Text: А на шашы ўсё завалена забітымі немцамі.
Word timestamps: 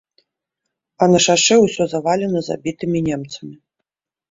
А 1.05 1.07
на 1.11 1.19
шашы 1.25 1.55
ўсё 1.65 1.83
завалена 1.93 2.39
забітымі 2.49 3.05
немцамі. 3.11 3.55